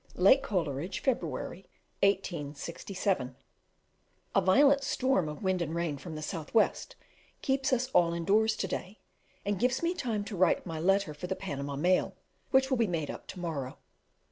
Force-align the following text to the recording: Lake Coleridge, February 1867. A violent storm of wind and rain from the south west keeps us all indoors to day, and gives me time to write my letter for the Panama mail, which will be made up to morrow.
Lake 0.15 0.41
Coleridge, 0.41 0.99
February 1.01 1.67
1867. 2.01 3.35
A 4.33 4.41
violent 4.41 4.83
storm 4.83 5.29
of 5.29 5.43
wind 5.43 5.61
and 5.61 5.75
rain 5.75 5.95
from 5.99 6.15
the 6.15 6.23
south 6.23 6.55
west 6.55 6.95
keeps 7.43 7.71
us 7.71 7.87
all 7.91 8.11
indoors 8.11 8.55
to 8.55 8.67
day, 8.67 8.97
and 9.45 9.59
gives 9.59 9.83
me 9.83 9.93
time 9.93 10.23
to 10.25 10.35
write 10.35 10.65
my 10.65 10.79
letter 10.79 11.13
for 11.13 11.27
the 11.27 11.35
Panama 11.35 11.75
mail, 11.75 12.15
which 12.49 12.71
will 12.71 12.77
be 12.77 12.87
made 12.87 13.11
up 13.11 13.27
to 13.27 13.39
morrow. 13.39 13.77